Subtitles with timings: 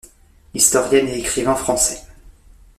[0.55, 2.01] Historienne et écrivain français.